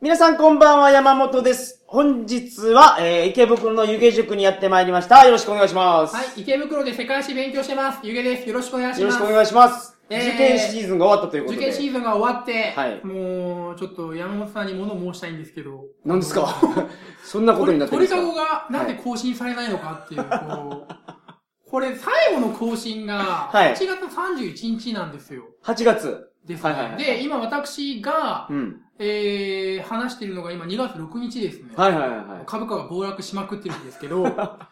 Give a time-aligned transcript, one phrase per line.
[0.00, 1.84] 皆さんこんばんは、山本です。
[1.86, 5.24] 本日は、えー、池袋の湯気塾にやってまいりました。
[5.26, 6.16] よろしくお願いします。
[6.16, 7.98] はい、池袋で世界史勉強してます。
[8.02, 8.48] ゆげです。
[8.48, 9.00] よろしくお願いします。
[9.02, 9.96] よろしくお願いします。
[10.08, 11.70] えー受験シーズンが終わったということ受で。
[11.70, 15.84] 験シーズンが終わって、はいもう、ちょっと山本さんに物申したいんですけど。
[16.04, 16.48] 何ですか？
[17.22, 18.20] そんなことになってるんですか？
[18.20, 25.44] 鳥かごがなんで更新されないのかっていう、こう、これ最後の更新が、はい8月31日なんですよ。
[25.62, 26.26] ?8 月。
[26.46, 26.70] ですね。
[26.72, 28.80] はいはいはいで、今私が、うん。
[29.02, 31.70] えー、話してるのが今2月6日ですね。
[31.74, 32.42] はいはいはいはい。
[32.44, 34.68] 株価が暴落しまくってるんですけど、 は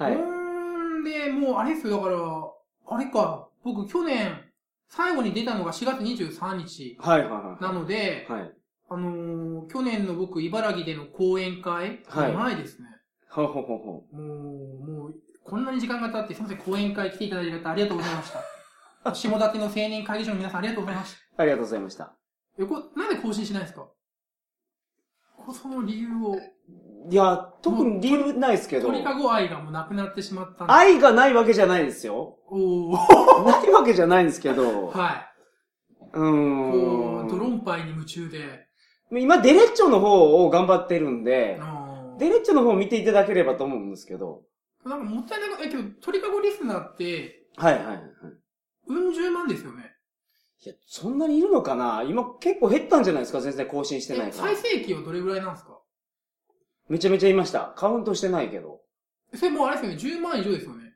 [0.00, 0.16] い。
[0.16, 4.40] んで、もうあれですよ、だから、あれか、僕去年、
[4.86, 7.62] 最後に出たのが4月23日はいはいはい。
[7.62, 8.52] なので、はい。
[8.88, 12.88] あのー去年の僕、茨城での講演会、はい前ですね。
[13.30, 18.40] ほうほうほうほもう、もう、こんなに時間が経って、すみません、講演会来ていただいてありがとうございました。
[19.14, 21.18] 下館の青年会議所の皆さんありがとうございました。
[21.18, 21.22] う。
[21.38, 22.21] ありがとうございました。
[22.58, 23.88] え、こなんで更新しないんですか？
[25.36, 26.36] こその理由を、
[27.10, 30.72] いや、特に理由ないですけど、鳥かご愛がもうなくなってしまった。
[30.72, 32.38] 愛がないわけじゃないですよ。
[32.48, 33.44] おー。
[33.44, 35.26] ないわけじゃないんですけど、はい。
[36.12, 36.70] うーん。
[36.70, 38.68] こう、ドロンパイに夢中で。
[39.10, 41.60] 今、デレッチョの方を頑張ってるんで、
[42.18, 44.44] デレッチョの方を見ていただければと思うんですけど。
[44.84, 48.02] なんかもったいなく、え、けど、鳥かごリスナーって、はいはいはい。
[48.88, 49.91] うん十万ですよね。
[50.64, 52.04] いや、そんなにいるのかな？
[52.08, 53.40] 今結構減ったんじゃないですか？
[53.40, 54.56] 全然更新してないえ、から最。
[54.56, 55.80] 盛期はどれぐらいなんですか？
[56.88, 57.72] めちゃめちゃいました。
[57.76, 58.80] カウントしてないけど。
[59.34, 60.92] それもうあれですよね、10万以上ですよね。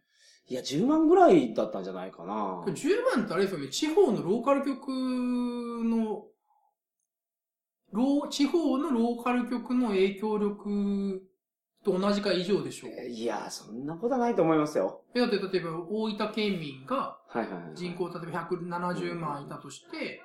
[0.48, 2.62] いや、10万ぐらいだったんじゃないかな。
[2.67, 6.27] 10万ってあれですよね、地方のローカル局の、
[7.92, 11.23] ロー、地方のローカル局の影響力
[11.87, 13.09] と同じか以上でしょう。
[13.09, 15.03] いや、そんなことはないと思いますよ。
[15.15, 17.17] えだって、例えば、大分県民が。
[17.75, 20.23] 人口、例えば170万いたとして、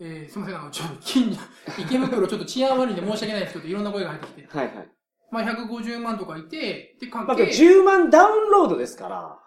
[0.00, 1.40] えー、すみません、あの、ちょっと、近所、
[1.78, 4.48] 池袋ちょっと治安悪いんで申し訳ないですけど、いろんな声が入ってきて。
[4.58, 4.88] はいはい。
[5.30, 9.38] まあ、150万とかいて、で、かまあ、けどけ、10万ダウンロードですから。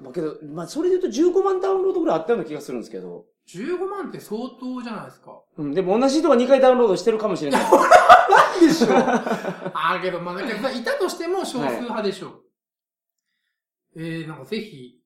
[0.00, 3.24] まあ、けど、まあ、それで言うと15万ダウンロードぐらいあったような気がするんですけど。
[3.48, 5.42] 15万って相当じゃないですか。
[5.56, 7.62] うん、でも同じ人が2回ダウンロードしてるかもしれない。
[7.62, 12.42] なんでしょうああ、けど、まあ、だけど、いたとしても少数派でしょう。
[13.96, 15.00] えー、なんかぜひ、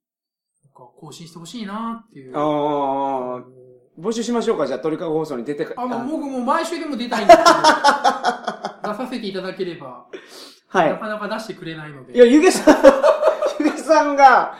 [0.65, 2.37] なんか更新してほしいなっていう。
[2.37, 3.45] ああ、
[3.99, 4.67] 募集しましょうか。
[4.67, 7.51] じゃあ、鳥かご放送に出てか、あ、もう僕も毎週でも出たいんですけど、
[8.93, 10.07] 出させていただければ、
[10.69, 10.85] は。
[10.85, 12.15] ないかなか出してくれないので。
[12.15, 12.77] いや、ゆげさん、
[13.93, 14.57] さんが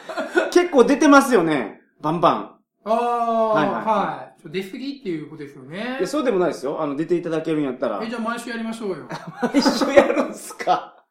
[0.53, 1.81] 結構出てますよね。
[2.01, 2.59] バンバン。
[2.85, 6.07] ああ、はいは、はいいちょ出過ぎっていうことですよねいや、。
[6.09, 6.83] そうでもないですよ。
[6.83, 8.09] あの、出ていただけるんやったらえ、。
[8.11, 9.09] じゃあ毎週やりましょうよ。
[9.55, 11.05] 一緒やるんすか？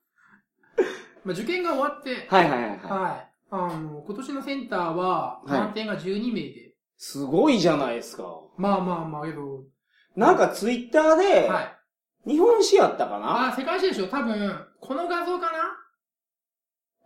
[1.23, 2.69] まあ、受験が終わって、はいはいはい。
[2.69, 3.27] はい、はい。
[3.51, 6.73] あの、今年のセンターは、はい満点が12名で。
[6.97, 8.23] すごいじゃないですか。
[8.57, 9.63] まあまあまあ、けど、
[10.15, 11.77] なんかツイッターで、はい。
[12.29, 15.57] 日本史やったかな、あ、世界史でしょ多分、この画像かな？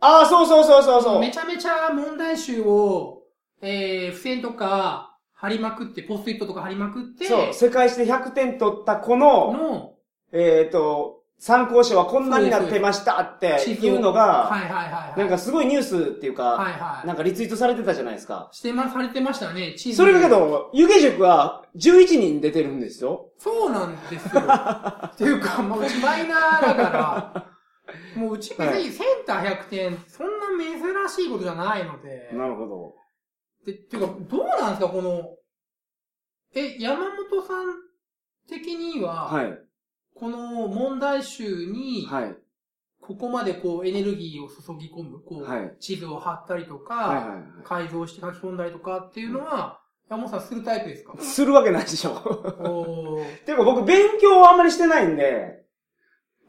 [0.06, 1.20] ああ、そうそうそうそうそう。
[1.20, 3.24] めちゃめちゃ問題集を、
[3.62, 9.94] えー、付箋とか貼りまくって、ポストイットとか貼りまくって、そう、世界史で100点取った子の、の、
[10.32, 15.20] えっ、と、参考書はこんなになってましたっていうのが、はいはいはいはい。
[15.20, 17.08] なんかすごいニュースっていうか、はいはい。
[17.08, 18.50] なんかリツイートされてたじゃないですか。
[18.54, 19.98] してま、されてましたね、地図。
[19.98, 23.32] それがけ、ど、湯気塾は11人出てるんですよ。
[23.38, 24.42] そうなんですよ。
[24.42, 27.55] っていうか、まあ、うちマイナーだから、
[28.16, 32.30] もううち別にセンター100点、そんな珍しいことじゃないので。
[32.34, 32.96] なるほど。
[33.66, 35.36] で、っていうか、どうなんですか、この、
[36.54, 37.66] え、山本さん
[38.48, 39.60] 的には、はい。
[40.14, 42.36] この問題集に、はい。
[43.02, 51.14] ここまでこうエネルギーを注ぎ込む、こう、はい地図を貼ったりとか、はいはいは改造して書き込んだりとかっていうのは、山本さんするタイプですか？
[51.20, 51.22] い。
[51.24, 52.12] するわけないでしょ。
[52.12, 53.46] おー。
[53.46, 55.65] ていうか僕勉強はあんまりしてないんで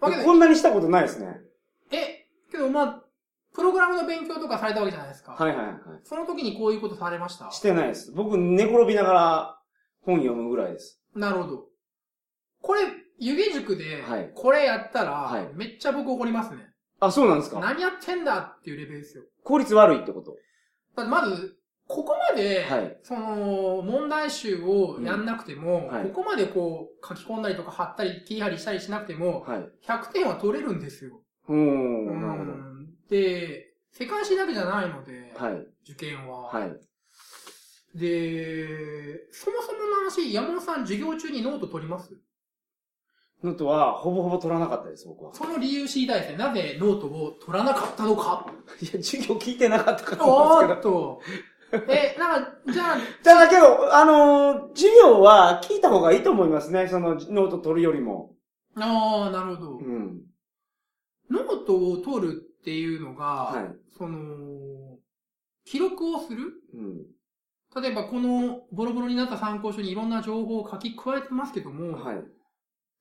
[0.01, 1.41] こんなにしたことないですね。
[1.91, 3.03] え、けどまあ、
[3.55, 5.33] プログラムの勉強とかされたわけじゃないですか。
[5.33, 5.77] はいはいはい。
[6.05, 7.51] その時にこういうことされました？
[7.51, 8.13] してないです。
[8.13, 9.59] 僕寝転びながら
[10.03, 11.01] 本読むぐらいです。
[11.15, 11.65] なるほど。
[12.61, 12.83] これ、
[13.19, 16.69] 湯気塾ではい、これやったら、はいめっちゃ僕怒りますね。
[17.01, 19.23] あ、そうなんですか何やってんだっていうレベルですよ。
[19.43, 20.37] 効率悪いってこと？
[21.05, 21.57] まず、
[21.89, 29.71] ここまで、はいその、問題集をやんなくても、うんはいここまでこう、書き込んだりとか貼ったり、切り貼りしたりしなくても、はい。
[29.87, 31.21] 100点は取れるんですよ。
[31.49, 35.45] うーん、なるほうんで、世界史だけじゃないので、ど。
[35.45, 35.67] はい。
[35.89, 36.49] 受験は。
[36.49, 36.73] はい。
[37.95, 42.19] で、そもそもの話、山本さん授業中にノート取ります？
[43.45, 45.33] のとは、ほぼほぼ取らなかったです、僕は。
[45.35, 46.39] その理由知りたいですね。
[46.39, 48.51] なぜノートを取らなかったのか
[48.81, 51.21] いや、授業聞いてなかったからおなんですーっと。
[51.89, 56.87] え、なんか、じゃあ、ただけど、あのー授業は聞いた方がいいと思いますね。
[56.89, 58.35] その、ノート取るよりも。
[58.77, 59.79] ああ、なるほど。
[59.79, 60.23] うん。
[61.31, 64.99] ノートを取るっていうのが、はいその、
[65.65, 66.53] 記録をする？
[66.75, 67.07] うん。
[67.83, 72.25] 例えばこのボロボロになった参考書にいろんな情報を書き加えてますけども、はい。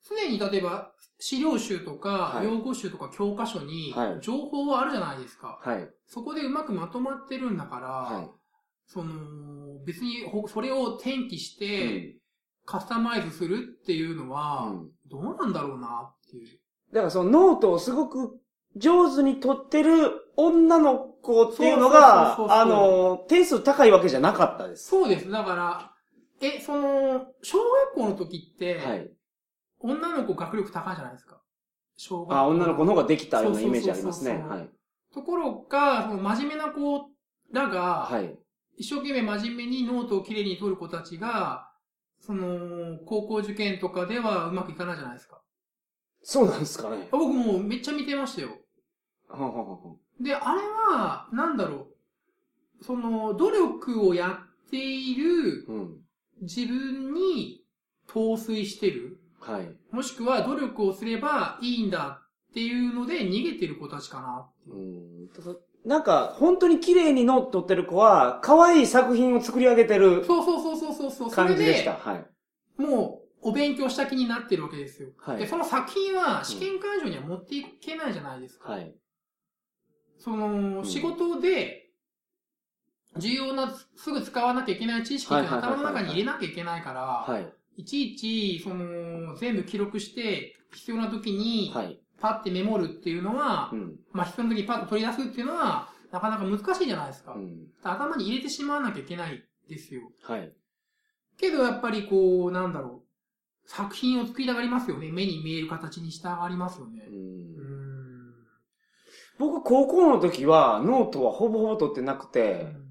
[0.07, 5.59] 常に例えば資料集とかはい用語集とか教科書にはい情報はあるじゃないですか。
[5.61, 5.89] はい。
[6.07, 8.29] そこでうまくまとまってるんだから、は
[8.87, 11.59] その、別にほそれを転記しい。
[11.59, 12.17] て
[12.65, 14.89] カスタマイズするっていうのうは、ん。
[15.07, 16.59] どうなんだろうなっていう。
[16.91, 18.39] だからそのノートをすごく
[18.75, 24.87] 上手に取ってる女の子っていうのがそうそうそうそう、あの、点数高いわけじゃなかったです。
[24.89, 25.29] そうです。
[25.29, 25.91] だから、
[26.41, 29.11] え、その、小学校の時って、はい。
[29.79, 31.41] 女の子学力高いじゃないですか。
[31.97, 32.35] 小学校。
[32.35, 34.43] あ、女の子の方ができたようなイメージありますね。
[34.49, 34.69] はい。
[35.13, 37.09] ところが、その真面目な子
[37.51, 38.37] らが、はい。
[38.77, 41.69] 一生懸命真面目にノートをきれいに取る子たちが、
[42.19, 45.41] その、高校受験とかではうまくいかないじゃないですか。
[46.23, 47.07] そうなんですかね。
[47.11, 48.49] 僕もうめっちゃ見てましたよ。
[49.29, 49.77] はははは
[50.19, 51.87] で、あれは、なんだろ
[52.81, 52.83] う。
[52.83, 56.01] その、努力をやっているうん。
[56.41, 57.63] 自分に
[58.07, 59.19] 陶酔してる。
[59.39, 59.69] はい。
[59.91, 65.27] もしくは努力をすればいいんだっていうので逃げてる子たちかなうん。
[65.85, 71.93] なんか、本当に綺麗にノート取ってる子は、可愛い作品を作り上げてるそうそうそうそうそうそれ感じでした。
[71.93, 72.81] で、はい。
[72.81, 75.09] もう、お勉強した気になってるわけですよ。
[75.17, 78.71] はいで、その作品は試験会場には持っていけないじゃないですか。
[78.71, 78.95] はい。
[80.17, 81.91] その、ん仕事で、
[83.17, 87.81] 重要な、すぐ使わなきゃいけない知識っていうのをはいはいはいはい頭の中に入れなきゃいけないから、はい。
[87.81, 91.99] いちいち、その、全部記録して、必要な時に、はい。
[92.25, 93.99] パッてメモるっていうのは、うん。
[94.11, 97.33] まあ、必要な時にパッと取り出すっていうのは、なかなか難しいじゃないですか。
[97.33, 97.67] うん。
[97.83, 100.01] 頭に入れてしまわなきゃいけないですよ。
[100.23, 100.51] はい。
[101.37, 103.69] けどやっぱりこう、なんだろう。
[103.69, 105.11] 作品を作りたがりますよね。
[105.11, 107.03] 目に見える形にしたがりますよね。
[109.37, 112.85] 僕、高校の時は、ノートはほぼほぼ取ってなくうて、ん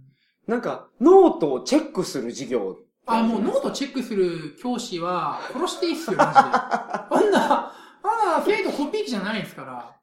[0.47, 2.77] なんか、ノートをチェックする授業。
[3.07, 6.39] あ、もうノートチェックする教師は殺していいっすよ、マジで。
[6.45, 7.64] あんな、
[8.35, 9.97] あんな生徒コピー機じゃないですから。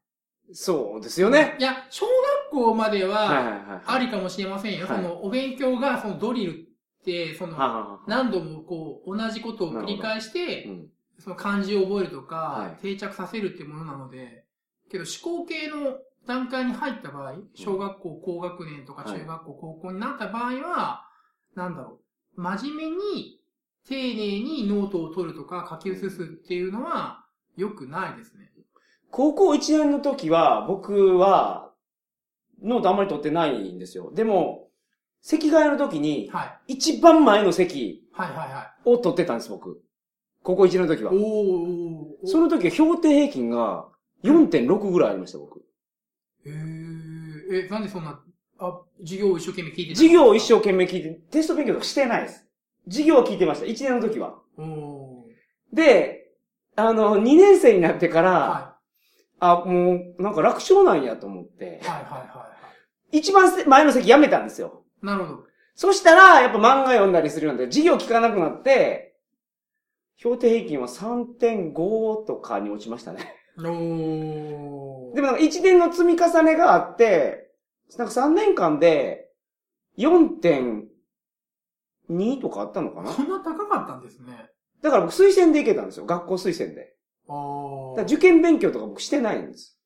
[0.53, 1.55] そうですよね。
[1.59, 2.05] いや、小
[2.49, 3.81] 学校までは。
[3.85, 4.87] ありかもしれませんよ。
[4.87, 10.87] はいその、お勉強が、そのドリルって、その、何度もこう、同じことを繰り返して、うん。
[11.21, 14.45] その漢字を覚えるとか、はい定着させるっていうものなので、
[14.89, 21.05] けど思考系の段階に入った場合、小学校高学年とかはい中学校高校になった場合は、
[21.55, 21.99] なんだろ
[22.35, 23.39] う、真面目に、
[23.87, 27.20] 丁寧にノートを取るとか書き写すっていうのは、
[27.57, 28.51] 良くないですね。
[29.09, 31.71] 高校1年の時は、僕は、
[32.63, 34.11] ノートあんまり取ってないんですよ。
[34.13, 34.69] でも、
[35.21, 36.73] 席替えの時に、はい。
[36.73, 39.83] 一番前の席はいはいはを取ってたんです、僕。
[40.43, 41.11] 高校1年の時は。
[42.25, 43.87] その時は評定平均が
[44.23, 45.63] 4.6ぐらいありました、僕。
[46.45, 48.23] へーえ、なんでそんな、
[48.59, 52.47] あ、授業を一生懸命聞いてた授業を一生懸命聞いて、テスト勉強とかしてないです。
[52.87, 54.39] 授業を聞いてました、1年の時は。
[55.71, 56.20] で、
[56.75, 58.77] あの、2年生になってから、は
[59.39, 62.01] あ、もう、なんか楽勝なんやと思ってい。、はいはいはい
[62.37, 62.51] は
[63.11, 64.83] 一番せ前の席辞めたんですよ。
[65.03, 65.05] い。
[65.05, 65.43] なるほど。
[65.75, 69.15] そしたら、やっぱ漫画読んだりするようになって、授業聞かなくなって、
[70.17, 73.35] 標定平均は3.5とかに落ちましたね。
[73.57, 77.51] おーでもなんか1年の積み重ねがあって、
[77.97, 79.29] なんか3年間で
[79.97, 84.49] 4.2とかあったのかなこんな高かったんですね。
[84.81, 86.05] だから僕推薦で行けたんですよ。
[86.05, 86.95] 学校推薦で。
[87.27, 87.89] ああ。
[87.91, 89.77] だから受験勉強とか僕してないんです。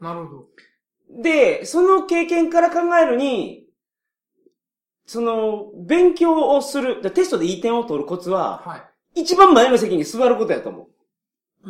[0.00, 1.22] なるほど。
[1.22, 3.66] で、その経験から考えるに、
[5.06, 8.76] その、勉強をする、だテストでいい点を取るコツは、は
[9.14, 9.20] い。
[9.22, 10.88] 一番前の席に座ることやと思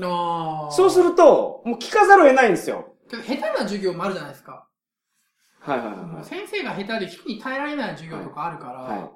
[0.02, 0.68] ああ。
[0.68, 0.72] う。
[0.72, 2.94] そうすると、もう聞かざるを得ないんですよ。
[3.08, 4.68] けど、下手な授業もあるじゃないですか。
[5.60, 6.24] はいはいはい。
[6.24, 9.10] 先生が下手で人に耐えられない授業とかあるから、はい。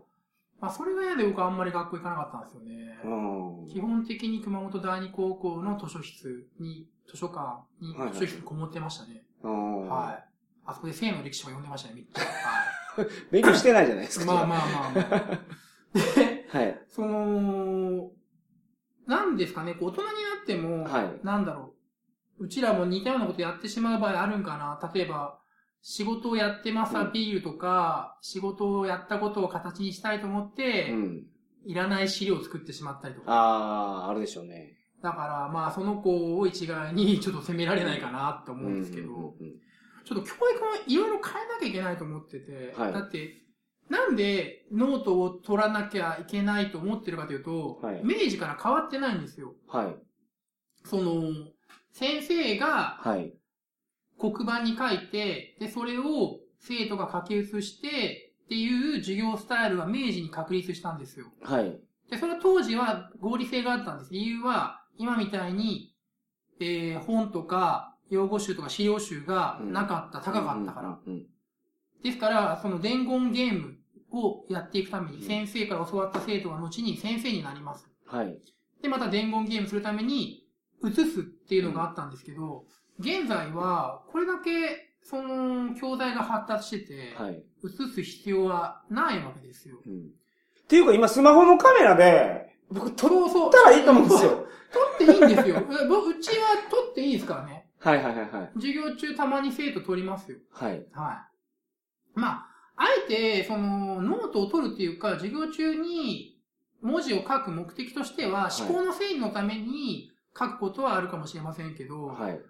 [0.66, 2.98] まあ、それが嫌で僕はあんまり学校行かなかったんですよね。
[3.04, 9.22] うん基本的に熊本第二高校の図書室に、図書館に、はいはい図書室にこもってましたね。
[9.44, 10.24] うんはい。
[10.64, 12.22] あそこで性の歴史を読んでましたね、めっちゃ。
[13.00, 14.26] は勉強してないじゃないですい。
[14.26, 14.34] か。
[14.34, 15.38] まあまあまあまあ。
[15.94, 16.80] で、はい。
[16.88, 18.10] その、
[19.06, 21.74] なんですかね、大人になっても、はいなんだろ
[22.40, 22.44] う。
[22.46, 24.90] うちらも似たようなことやってしまう場合あるんかな。
[24.92, 25.38] 例えば、
[25.88, 31.26] 仕事をやってますアピールとか、仕事をやったことを形にしたいと思って、うん。
[31.64, 33.26] いらない資料を作ってしまったりとか。
[33.32, 34.72] ああ、あるでしょうね。
[35.00, 39.36] だから、まあ、その子を一概に ちょっと責められないかなって思うんですけど、
[40.04, 43.44] ちょっと教育もいろいろ変えなきゃいけないと思ってて、はいだって、
[43.88, 49.54] なんでノートを取らなきゃいけないと思ってるかというと、はい明治から変わってないんですよ。
[49.68, 49.96] はい。
[50.82, 51.30] その、
[51.92, 53.32] 先生がはい。
[54.18, 61.26] 黒板に書いて、で、それを生徒が書き写して、っていう授業スタイルが明治に確立したんですよ。
[61.42, 61.78] はい。
[62.10, 64.12] で、それは当時は合理性があったんです。
[64.12, 65.94] 理由は、今みたいに、
[66.60, 71.00] えー、本とか、用語集とか資料集がなかった、高かったから。
[71.06, 71.14] うん。
[71.14, 71.26] うん
[72.02, 73.78] ですから、その伝言ゲーム
[74.12, 77.88] をやっていくために、うん先生から教わった生徒が後に先生になります。
[78.06, 78.38] はい。
[78.80, 80.44] で、また伝言ゲームするために、
[80.84, 82.64] 移すっていうのがあったんですけど、
[82.98, 87.42] 現在は、これだけ、その、教材が発達してて、はい。
[87.62, 89.76] 移す必要はないわけですよ。
[89.86, 90.00] うん。
[90.00, 93.50] っていうか今スマホのカメラで、僕撮っそうそう。
[93.52, 94.30] たらいいと思うんですよ。
[94.72, 95.56] 撮っていいんですよ。
[95.62, 97.70] うぼうちは撮っていいですからね。
[97.78, 98.50] はいはいはいはい。
[98.54, 100.38] 授業中たまに生徒撮りますよ。
[100.50, 100.72] はい。
[100.92, 101.28] は
[102.16, 102.18] い。
[102.18, 106.40] まあ、あえて、その、ノートを取るっていうか、授業中に
[106.80, 112.40] 文字を書く目的としては、い思考の整理のために書くことはあるかもしれませんけど、はい。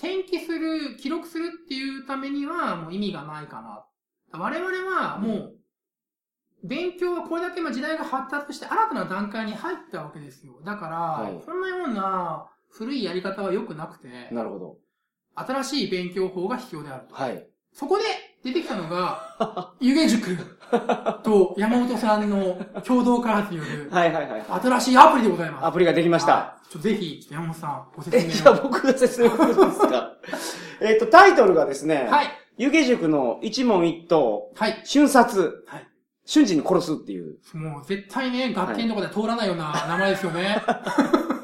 [0.00, 3.84] 転記する、記録するっていうためにはもう意味がないかな。
[4.32, 5.54] 我々はもう、
[6.64, 10.62] 勉強はこれだけまあ時代が発達して新たな段階に入ったわけですよ。
[10.64, 14.76] だから、はいこんなような古いやり方は良くなくて、なるほど。
[15.34, 17.14] 新しい勉強法が必要であると。
[17.14, 17.46] はい。
[17.74, 18.04] そこで
[18.42, 20.36] 出てきたのが、湯気塾
[21.22, 24.44] と山本さんの共同開発による はいはいはい。
[24.62, 25.66] 新しいアプリでございます。
[25.66, 26.32] アプリができました。
[26.32, 26.72] はい。
[26.72, 28.62] ちょっとぜひ、ちょっと山本さん、ご説え、明じゃあを。
[28.62, 30.12] 僕が説明するんですか？
[30.80, 32.26] えっと、タイトルがですね、はい。
[32.56, 34.80] 湯気塾の一問一答、はい。
[34.84, 35.86] 瞬殺、はい
[36.26, 37.38] 瞬時に殺すっていう。
[37.54, 40.62] もう絶対ね、学研とかでは通らないような名前ですよね。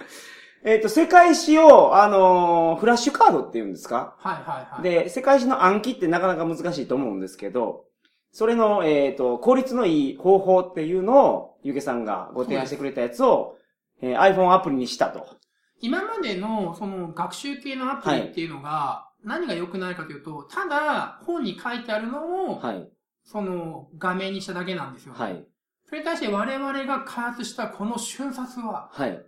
[0.66, 4.16] えっ、と、世界史を、あのーフラッシュカードっていうんですか？
[4.18, 4.82] はいはいはい。
[4.82, 7.84] で、世界史の暗記ってなかなか難しいと思うんですけど、
[8.32, 13.56] それの、えっ、と、効率のいい方法っていうのを、ゆげさんがご提案してくれたやつを、
[14.02, 15.36] えー iPhone アプリにしたと。
[15.80, 22.88] 今までの、その、学習系のアプリっていうのが、何が良くないかというと、ただ、本に書いてあるのを、はい。
[23.22, 25.18] その、画面にしただけなんですよ、ね。
[25.20, 25.46] はい。
[25.84, 29.24] それに対して我々が開発したこの瞬殺は、はい。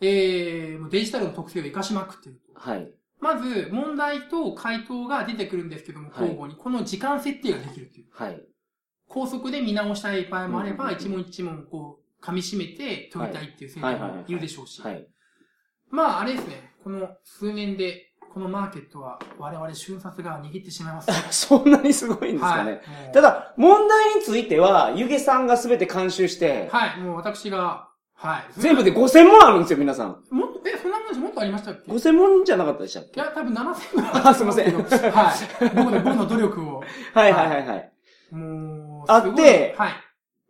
[0.00, 2.60] えー、もうデジタルの特性を活かしまくってると。
[2.60, 2.92] はい。
[3.20, 8.06] まず、問題と回答が出てくるんですけども、はい交互に、この時間設定ができるっていう。
[8.10, 8.42] はい。
[9.08, 14.80] 高速で見直したい場合もあれば、一問一問こう、噛み締めて解きたいっていう生徒もいるでしょうし。
[14.80, 15.06] はい。
[15.90, 16.72] まあ、あれですね。
[16.82, 21.16] この数年で、このマーケットは我々瞬殺が握ってしまいますね。
[21.30, 22.70] そんなにすごいんですかね。
[22.72, 22.78] は
[23.10, 23.12] い。
[23.12, 27.89] ただ、問題については、ゆげさんがすべて監修して、はい、もう私が、
[28.22, 28.44] はい。
[28.58, 30.08] 全部で5000問あるんですよ、皆さん。
[30.30, 31.90] もっと、え、そんなもんもっとありましたっけ？
[31.90, 33.18] い5000問じゃなかったでしたっけ？
[33.20, 34.84] や、多分7000ぐらいあすいませんはい。
[35.74, 36.84] 僕の、僕の努力を。
[37.14, 37.92] はいはいはいはい。
[38.32, 39.92] もう、あってはい。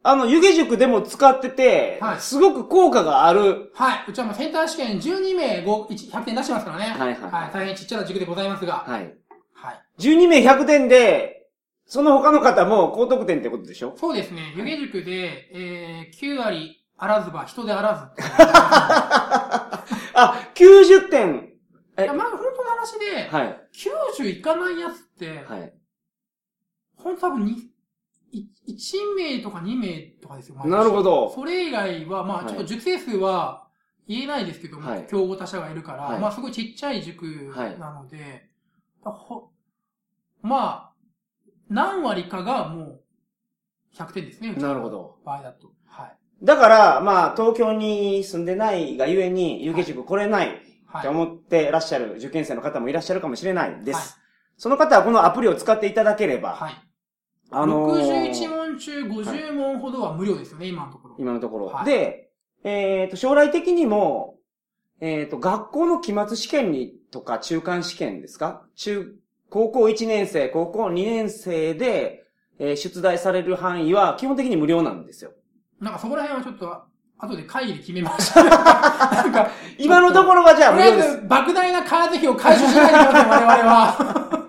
[0.02, 3.70] あの、湯気塾でも使ってて、はいすごく効果がある。
[3.74, 4.04] はい。
[4.08, 6.84] うちはもうセンター試験12名5 100点出してますからね。
[6.86, 7.50] はいはいはい。
[7.52, 8.84] 大変ちっちゃな塾でございますが。
[8.86, 9.14] はい。
[9.54, 9.80] はい。
[9.98, 11.46] 12名100点で、
[11.86, 13.94] その他の方も高得点ってことでしょ？
[13.96, 14.54] そうですね。
[14.56, 18.22] 湯気塾で、えー、9割あらずば人であらず
[20.14, 21.50] あ、90点。
[21.96, 23.60] えや、まあ本当の話で、はい。
[24.22, 25.72] 90いかないやつって、はい。
[26.96, 27.56] ほんと多分に、
[28.32, 30.56] い1名とか2名とかですよ。
[30.66, 31.30] なるほど。
[31.34, 33.66] それ以外は、まあちょっと塾生数は
[34.06, 37.24] 言えないですけども、はい競合他社がいるから、はいまあすごいちっちゃい塾
[37.78, 38.50] なので、
[39.02, 39.50] ほ
[40.42, 40.92] まあ、
[41.70, 43.00] 何割かがもう
[43.94, 44.52] 100点ですね。
[44.52, 45.18] なるほど。
[45.24, 45.72] 場合だと。
[46.40, 46.46] はい。
[46.46, 50.48] だから、まあ、東京に住んでないがゆえに、湯気塾来れない
[50.86, 51.00] はい。
[51.00, 53.96] って思ってらっしゃる受験生の方もいらっしゃるかもしれないです。
[53.96, 54.20] はい
[54.62, 56.74] その方はこのアプリを使っていただければ、はい。
[57.50, 61.16] あのー61問中50問ほどは無料ですよね、今のところ。
[61.18, 61.66] 今のところ。
[61.68, 62.30] はいで、
[62.62, 64.36] えっ、と、将来的にも、
[65.00, 68.66] えっ、と、学校の期末試験に、とか中間試験ですか？
[68.76, 69.14] 中、
[69.48, 72.24] 高校1年生、高校2年生で、
[72.58, 75.32] えー出題される範囲は基本的に無料なんですよ。
[75.80, 76.82] なんかそこら辺はちょっと、
[77.18, 78.42] 後で会議で決めました。
[78.44, 81.02] なんか、今のところはじゃあとりあえ。
[81.02, 84.46] ず、莫大な開発費を回収しないといけません、我々は。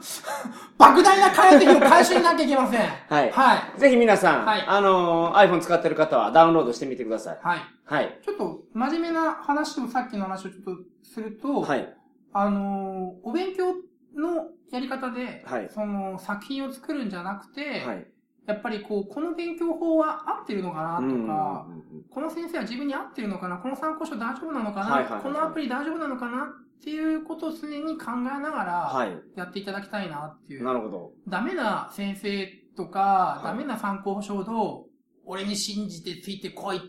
[0.80, 2.82] 莫大な開発費を回収しなきゃいけません。
[2.82, 3.32] はい。
[3.32, 3.80] はい。
[3.80, 7.40] ぜひ皆さん、はいあのー iPhone 使ってる方はダウンロードしてみてください。
[7.44, 7.60] はい。
[7.86, 8.20] はい。
[8.26, 11.94] ちょっと、真面目な話とさっきの話をちょっとすると、はい。
[12.34, 13.74] あのーお勉強
[14.16, 18.08] のやり方で、はいその作品を作るんじゃなくて、はい。
[18.48, 21.68] やっぱりこう、この勉強法は合ってるのかなとか、
[22.10, 26.46] この先生は自分に合ってるのかなこの参考書大丈夫なのかな、はいはいはいこのアプリ大丈夫なのかな
[26.82, 29.16] っていうことを常に考えながら、はい。
[29.36, 30.64] やっていただきたいなっていう。
[30.64, 31.12] なるほど。
[31.28, 34.88] ダメな先生とか、いダメな参考書ほど、
[35.24, 36.80] 俺に信じてついてこいっ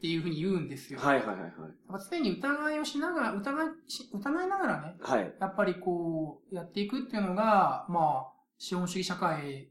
[0.00, 0.98] ていうふうに言うんですよ。
[0.98, 1.52] はいはいはいはい。
[2.10, 5.34] 常に疑いをしながら、疑いし、疑いながらね、はい。
[5.38, 9.68] やっぱりこう、やっていくっていうのが、まあ、資本主義社会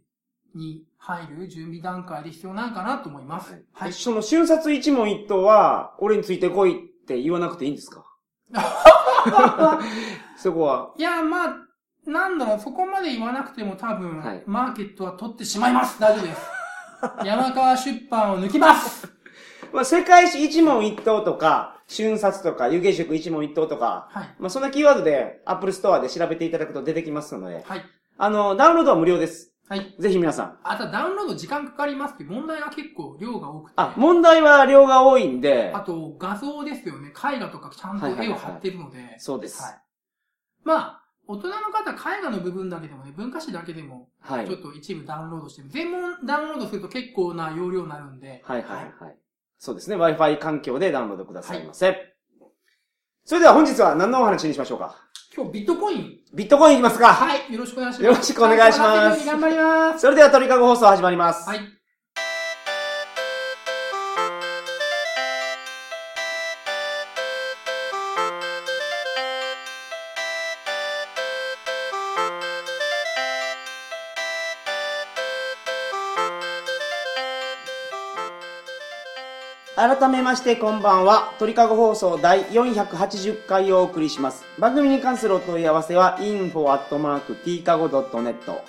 [0.56, 3.64] に入る準備段階で必要なんかなと思います。
[3.74, 3.94] はい。
[3.94, 8.06] その瞬殺一問一答は、俺についてこいって言わなくていいんですか？
[10.38, 10.94] そこは。
[10.98, 11.56] いや、まあ、
[12.06, 16.00] なんだろう、そこまで言わなくても多分、はいマーケットは取ってしまいます。
[16.00, 16.42] 大丈夫です。
[17.26, 19.08] 山川出版を抜きます。
[19.74, 24.36] まあ、世界史一問一答とか、瞬殺とか、ゆげ塾一問一答とか、はい。
[24.40, 27.82] まあ、そんなキーワードで、アップルストアで調べていただくと出てきますので、はい。
[28.18, 29.53] あの、ダウンロードは無料です。
[29.74, 29.96] はい。
[29.98, 30.60] ぜひ皆さん。
[30.63, 33.74] あとはダウンロード時間かかりますって問題が結構量が多くて。
[33.77, 37.10] あ、問題は量が多いんであ、と、画像ですよね。
[37.10, 39.15] 絵画とかちゃんと絵を貼ってるので。
[39.18, 39.63] そうです。
[39.63, 39.82] はい。
[40.63, 44.48] まあ、大人の方、絵画の部分だけでもね、文化史だけでも、はい。
[44.48, 48.44] ちょっと一部ダウンロードしてみ全問ダウンロードすると結構な容量になるんで。
[48.46, 49.18] はいはいはい。
[49.58, 49.96] そうですね。
[49.96, 52.13] Wi-Fi 環境でダウンロードくださいませ。
[53.25, 54.98] それでは本日は何のお話にしましょうか？
[55.36, 56.20] 今日ビットコイン。
[56.32, 57.52] ビットコインいきますかはい。
[57.52, 58.04] よろしくお願いします。
[58.04, 60.00] よろしくお願いします頑張ります。
[60.00, 61.50] それでは鳥かご放送始まります。
[61.50, 61.83] はい。
[79.84, 81.34] 改めましてこんばんは。
[81.40, 84.46] 鳥かご放送第480回をお送りします。
[84.58, 88.62] 番組に関するお問い合わせは info.tkago.net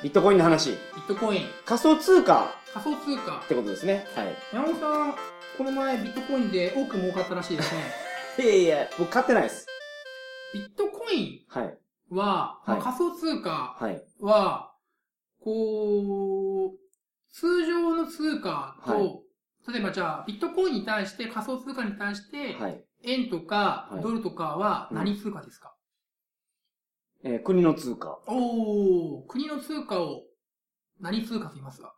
[0.04, 0.72] ビットコインの話。
[0.72, 1.46] ビットコイン。
[1.64, 3.48] 仮想通貨仮想通貨っ。
[3.48, 4.06] てことですね。
[4.14, 4.36] はい。
[4.52, 5.14] 山本さん、
[5.58, 7.82] この前ビットコインで多く儲かったらしいですね。
[8.44, 9.66] いやいや、僕買ってないです。
[10.54, 11.68] ビットコイはい。
[11.68, 11.70] ン
[12.18, 14.04] は、まあはい仮想通貨はい。
[15.44, 16.80] は、こう、
[17.32, 19.24] 通常の通貨と、
[19.72, 22.84] 例えばじゃあ、ビットコインに対して、仮想通貨に対して、はい。
[23.06, 25.76] 円とかはいドルとかはうん何通貨ですか、
[27.24, 28.18] えー国の通貨。
[28.28, 30.24] おー、国の通貨を
[31.02, 31.94] 何通貨と言いますか？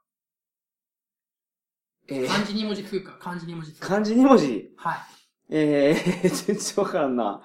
[2.08, 3.88] えー漢字2文字通貨、漢字2文字通貨。
[3.88, 4.74] 漢字2文字？
[4.78, 4.98] はい。
[5.50, 7.42] えー、 全然わからんな。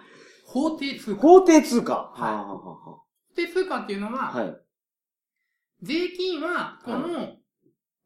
[0.46, 1.20] 法定通貨。
[1.20, 1.94] 法定通貨。
[2.14, 3.04] はいは法
[3.36, 4.56] 定通貨っていうのは、はい。
[5.82, 7.36] 税金は、この、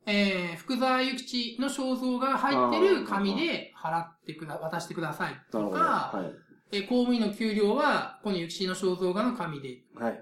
[0.06, 5.34] えー、福沢諭吉の肖像が入ってる紙で払ってくだ、渡してください。
[5.50, 6.76] とか、はい。
[6.76, 10.20] えー公務員の給料は、この諭吉の肖像画の紙で、はい。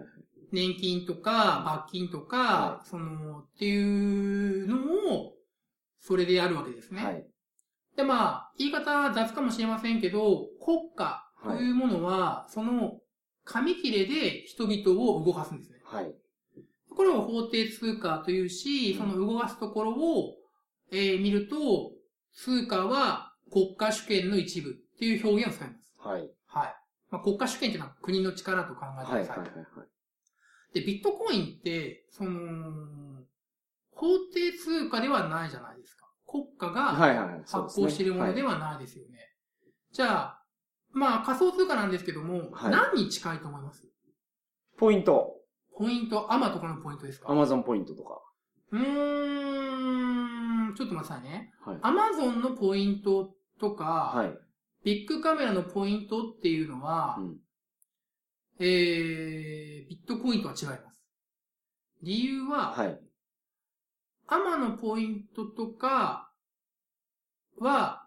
[0.53, 4.77] 年金とか、罰金とか、はその、っていうの
[5.15, 5.33] を、
[5.99, 7.05] それでやるわけですね。
[7.05, 7.27] はい。
[7.97, 12.99] で、まあ、言い方は雑かもしれませんけど、国家というものは、その、
[13.45, 15.81] 紙切れで人々を動かすんですね。
[15.85, 16.15] はい。
[16.95, 20.37] これを法定通貨というし、その動かすところを、
[20.91, 21.93] えー見ると、
[22.35, 25.93] 通貨は国家主権の一部っていう表現を使います。
[25.99, 26.31] はい。
[26.47, 26.77] はい。
[27.11, 29.27] まあ、国家主権っていうのは国の力と考えてくはい。
[29.27, 29.39] ださい。
[29.41, 29.49] はい。
[29.49, 30.75] はい。
[30.75, 32.31] で、ビットコインって、その、
[33.91, 36.07] 法定通貨ではないじゃないですか。
[36.27, 39.19] 国家が発行しているものではないですよね。
[39.93, 40.43] じゃあ、
[40.93, 43.87] まあ仮想通貨なんですけども、はい何に近いと思います？
[44.79, 45.42] ポイント。
[45.83, 47.29] ポイント、アマとかのポイントですか？
[47.29, 48.21] アマゾンポイントとか。
[48.71, 48.81] うー
[50.71, 51.53] ん、ちょっと待ってくださいね。
[51.67, 51.79] はい。
[51.83, 54.39] アマゾンのポイントとか、はい。
[54.85, 57.37] ビッグカメラのポイントっていうのは、うん
[58.61, 61.03] えー、ビットコインとは違います。
[62.03, 63.01] 理由は、はい。
[64.29, 66.31] アマのポイントとか
[67.59, 68.07] は、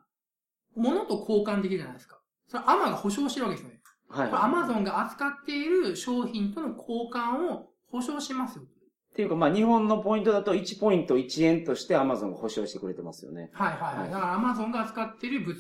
[0.76, 2.22] 物と交換できるじゃないですか。
[2.48, 3.82] それアマが保証してるわけですよね。
[4.15, 4.30] はい。
[4.32, 8.63] アマゾンが扱っている商品との交換を保証しますよ。
[8.63, 8.67] っ
[9.15, 13.49] ていうか、まあ、日本のポイントだと1ポイント1円としてアマゾンが保証してくれてますよね。
[13.54, 13.99] はいはいはい。
[13.99, 15.56] はいだからアマゾンが扱っている物、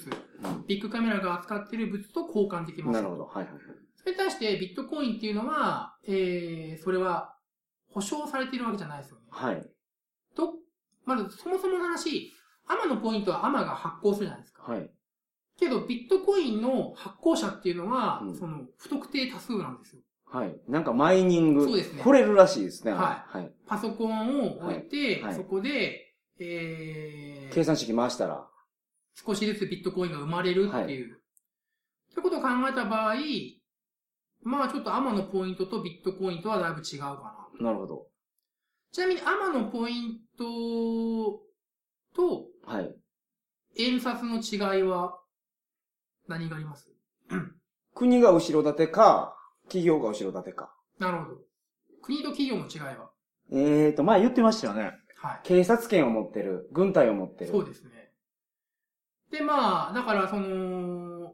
[0.67, 3.01] ビッグカメラが扱っている物と交換できますよ。
[3.01, 3.25] なるほど。
[3.25, 3.43] はい。
[3.43, 3.53] はい。
[3.95, 7.35] それに対してビットコインっていうのは、えー、それは
[7.89, 9.23] 保証されているわけじゃないですよね。
[9.29, 9.65] はい。
[10.35, 10.55] と、
[11.05, 12.33] まずそもそもの話、
[12.67, 14.63] アマのポイントはアマが発行するじゃないですか。
[14.63, 14.91] はい。
[15.59, 20.01] けど、ビットコインの発行者っていうのは、うんその、不特定多数なんですよ。
[20.25, 20.55] はい。
[20.67, 21.65] なんかマイニング。
[21.65, 22.91] そうですね来れるらしいですね。。
[22.91, 23.53] はいはい。
[23.67, 28.45] パソコンを置いて、はいはいそこで、えー、計算式回したら。
[29.13, 31.21] 少しずつビットコインが生まれるっていう。
[32.09, 33.15] そういうことを考えた場合、
[34.43, 37.67] まあちょっとアマのポイントとビットコインとはだいぶ違うかな。
[37.67, 38.07] なるほど。
[38.91, 41.39] ちなみにアマのポイント
[42.13, 42.95] とはい。
[43.77, 45.17] 円札の違いは？
[46.27, 46.87] 何があります？
[47.93, 50.73] 国が後ろ盾か、企業が後ろ盾か。
[50.99, 51.37] なるほど。
[52.01, 53.09] 国と企業の違いは？
[53.51, 54.93] えーと、前言ってましたよね。
[55.17, 55.39] はい。
[55.43, 57.51] 警察権を持ってる、軍隊を持ってる。
[57.51, 58.11] そうですね。
[59.31, 61.33] で、まあ、だから、その、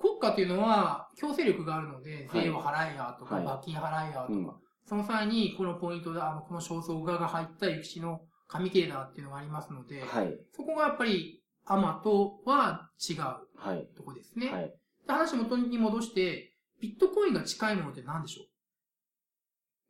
[0.00, 4.50] 国家っていうのは強制力があるので、はい税を払えやとか、はい罰金払えやとか、うん
[4.84, 10.36] その際に、このポイントで、あの、この肖像画が入った雪地の紙切れだっていうのがありますので、はい。
[10.50, 13.16] そこがやっぱり、アマとは違う
[13.56, 13.86] はい。
[13.96, 14.50] とこですね。
[14.50, 14.74] はい。
[15.06, 18.42] で話元に戻して、ビットコインが近いものって何でしょ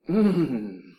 [0.08, 0.12] う？
[0.14, 0.96] うん。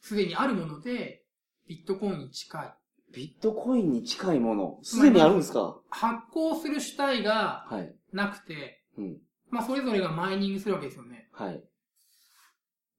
[0.00, 1.24] すでにあるもので、
[1.68, 2.74] ビットコインに近い。
[3.14, 5.78] ビットコインに近いもの、すでにあるんですか？
[5.90, 7.94] 発行する主体がはい。
[8.12, 9.18] なくて、うん。
[9.50, 11.28] まあ、それぞれがマイニングするわけですよね。
[11.32, 11.62] はい。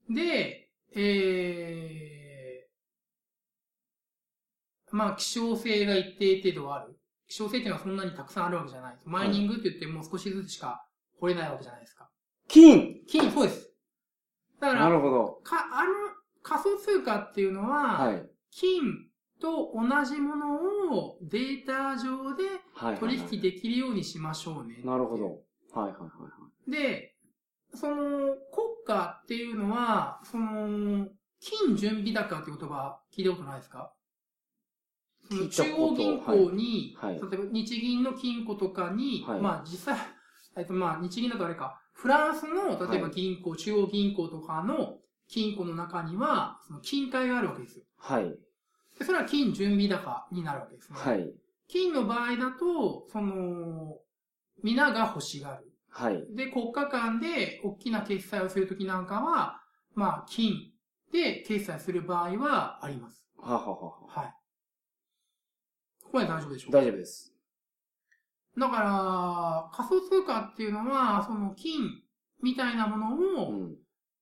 [0.10, 6.99] で、えー、まあ、希少性が一定程度ある。
[7.30, 8.98] 希少性っていうのはそんなにたくさんあるわけじゃない。
[9.06, 10.86] マイニングって言ってもう少しずつしか
[11.20, 12.10] 掘れないわけじゃないですか。
[12.48, 13.72] 金金、そうです。
[14.60, 15.40] だかなるら、ほど。
[15.44, 15.92] か、あの、
[16.44, 18.30] 仮想通貨っていうのは、はい。
[18.52, 18.82] 金
[19.40, 22.98] と同じものをデータ上ではい。
[22.98, 24.82] 取引できるようにしましょうね。
[24.84, 25.26] なるほど。
[25.80, 26.08] はいはいは
[26.68, 27.16] いで、
[27.76, 28.38] その、国
[28.88, 31.08] 家っていうのは、その、
[31.40, 33.94] 金準備高って言葉聞いたことないですか？
[35.30, 39.98] 中央銀行に、はいはい例えば日銀の金庫とかに、はいまあ実際、
[40.58, 47.84] えっとまあ日銀だとあれか、フランスの例えばはい銀行、中央銀行とかの金庫の中には、その金塊があるわけですよ。
[47.98, 48.30] はい。
[48.98, 51.00] でそれは金準備高になるわけですね。
[51.00, 51.32] はい。
[51.68, 53.98] 金の場合だと、その、
[54.64, 55.72] 皆が欲しがる。
[55.90, 56.26] はい。
[56.36, 59.62] で、国家間で大きな決済をするときなんかは、
[59.94, 60.72] まあ、金
[61.12, 63.24] で決済する場合はあります。
[63.38, 63.94] はははは。
[64.08, 64.39] はい。
[66.10, 67.32] ここまで大丈夫でしょう大丈夫です。
[68.58, 72.02] だから、仮想通貨っていうのは、その金
[72.42, 73.76] みたいなものうを、ん。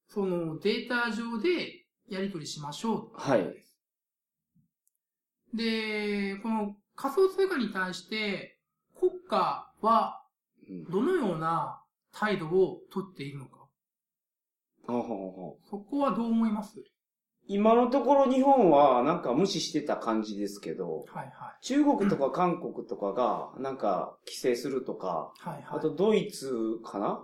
[0.10, 3.18] そのデータ上でやり取りしましょう。
[3.18, 3.64] はい。
[5.54, 8.60] で、この仮想通貨に対して、
[9.00, 10.22] 国家は
[10.70, 10.84] うん。
[10.84, 13.70] どのような態度をとっているのか。
[14.88, 15.56] はははは。
[15.70, 16.84] そこはどう思います？
[17.48, 21.66] 今のところ日本はなんか無視してた感じですけど、はいはい。
[21.66, 25.66] 中国とか韓国とかがなんか規制するとか、はいはい。
[25.78, 27.24] あとドイツかな？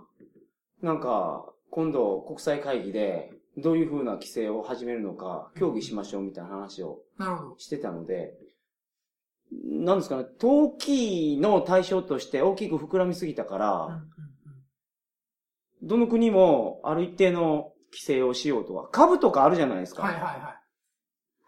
[0.82, 7.00] なんか今度国際会議でどういう風な規制を始めるのか協議しましょうみたいな話を。
[7.58, 8.34] してたので、
[9.52, 14.02] なんですかね、投機の対象として大きく膨らみすぎたかうんら、
[15.82, 18.88] どの国もある一定の規制をしようとは。
[18.88, 20.02] 株とかあるじゃないですか。
[20.02, 20.60] はいはいは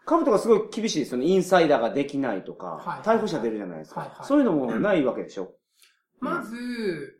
[0.05, 1.25] 株とかすごい厳しいですよね。
[1.25, 5.43] インサイダーができないとか、はい逮捕者出るじゃないですか、はいはいそういうのもないわけでしょ。
[5.43, 5.47] い。
[6.21, 6.55] まず、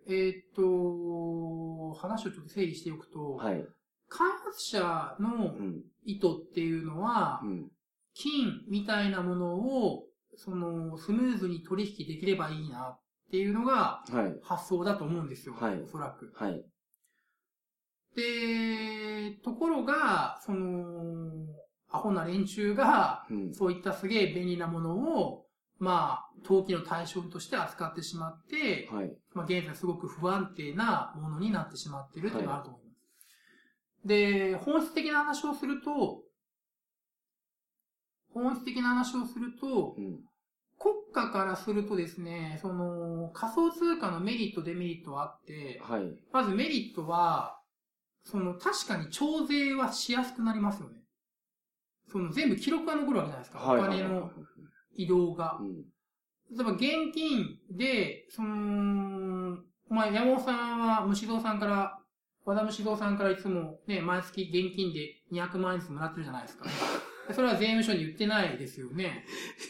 [0.08, 3.66] えーっと、話をちょっと整理しておくと、はい。
[4.08, 5.84] 開発者のうん。
[6.06, 7.72] 意図っていうのは、うん。
[8.14, 10.06] 金みたいなものを、
[10.38, 14.40] その、スムーズに取引できればいいなっていうのがはい。
[14.42, 15.56] 発想だと思うんですよ。
[15.56, 16.32] はいおそらく。
[16.34, 16.54] はい。
[16.54, 16.64] で、
[18.16, 18.24] と
[19.58, 21.30] ころが、その、
[21.90, 23.54] アホな連中が、うん。
[23.54, 25.46] そういったすげえ便利なものを、
[25.80, 29.16] まあ、投機の対象として扱ってしまって、はい。
[29.34, 32.92] まあ、現在すごく不安定なものになってしまっているというのがあると思いま
[34.04, 34.08] す。
[34.08, 36.24] で、本質的な話をすると、
[38.34, 40.20] 本質的な話をすると、うん。
[40.80, 46.04] 国家からするとですね、その、仮想通貨のメリット、デメリットはあって、はい。
[46.32, 47.57] まずメリットは、
[48.30, 50.98] その、確かに徴税はしやすくなりますよね。
[52.12, 53.60] その、全部記録が残るわけじゃないですか。
[53.60, 53.80] はい。
[53.80, 54.30] お金の
[54.96, 55.64] 移動がう。
[55.64, 55.76] ん。
[56.50, 56.82] 例えば現
[57.14, 59.58] 金で、その、
[59.90, 62.00] まあ、山本さんは虫蔵さんから、
[62.46, 66.66] 和田虫蔵さんからいつもね、毎月現金で200万円ずつもらってるじゃないですか。
[67.28, 69.26] で それは税務署に言ってないですよね。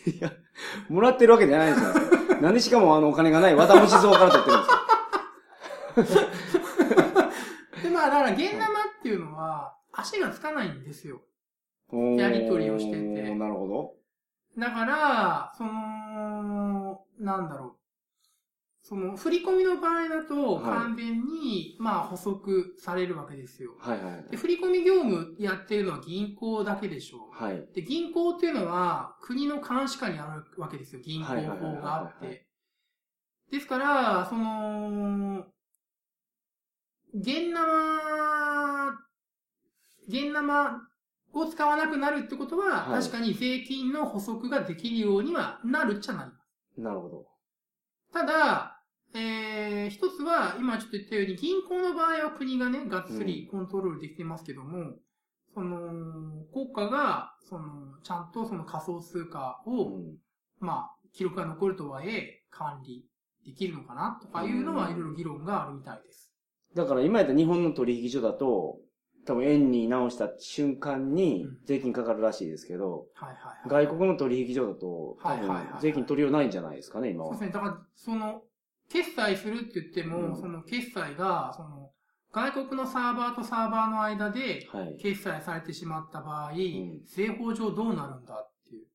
[0.06, 0.32] いや、
[0.90, 2.42] もらってるわけじゃないですよ。
[2.42, 6.47] なんでしかもあのお金がない和田虫蔵から取ってるんですか
[8.06, 11.22] だから現生っていうのは、足がつかないんですよ。
[12.18, 13.96] やり取りをしててなるほど。
[14.58, 17.78] だから、その、なんだろう。
[18.88, 23.76] その、振り込みの場合だと、はい完全に、まあ、補足されるわけですよ。
[23.80, 24.38] はいはいはいで、。
[24.38, 27.68] 振り込み業務やってるのは銀行だけでしょはい。
[27.74, 31.02] で、銀行っていうのは国の監視下にあるわけですよ。
[31.02, 32.48] 銀行法があっはいて。
[33.52, 35.46] ですから、その、
[37.20, 38.90] 現生、
[40.08, 40.88] 現生
[41.34, 46.82] を使わなくなるってことは、はい確かに税金の補足ができるようにはなるっちゃなります。
[46.82, 47.26] なるほど。
[48.14, 48.82] ただ、
[49.14, 54.96] えー、一つは、今ちょっと言ったように、銀行の場合は国がね、がっつりコントロールできてますけども、
[55.54, 60.18] その、国家が、その、ちゃんとその仮想通貨を、うん
[60.60, 63.06] まあ、記録が残るとはいえ、管理
[63.46, 66.32] できるのかなとかいうのは、うんいろいろ議論があるみたいです。
[66.76, 68.80] だから今やったら日本の取引所だと、
[69.26, 73.86] 多分円に直した瞬間にうん税金かかるらしいですけど、はいはいはい。
[73.88, 77.48] 外国の取引所だと、多はいはいはいはい分税金取りようないんじゃないですかね、今はそうです。
[77.48, 77.54] ね。
[77.54, 78.42] だから、その、
[78.90, 81.92] 決済するって言っても、うんその決済が、その、
[82.32, 84.98] 外国のサーバーとサーバーの間ではい。
[85.02, 88.86] 決済されてしまった場合、ん税法上どうなるんだっていう。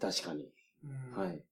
[0.00, 0.48] 確かに。
[0.84, 1.42] うんはい。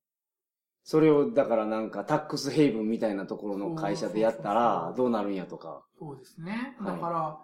[0.89, 5.85] それを、だからなんか、タックスヘイブンみたいなところの会社でやったらどうなるんやとか。
[5.99, 6.77] そうですね。
[6.79, 7.39] はいだから、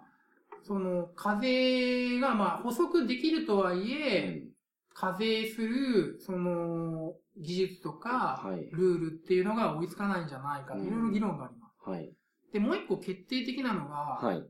[0.63, 4.55] その、課税が、まあ、補足できるとはいえ、うん
[4.97, 8.65] 課税する、その、技術とか、はい。
[8.71, 11.87] ルールっていうのが追いつかないんじゃないかと、うんいろいろ議論があります。
[11.87, 12.11] はい。
[12.51, 14.43] で、もう一個決定的なのが、はい。